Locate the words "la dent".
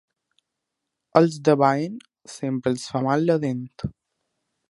3.33-3.65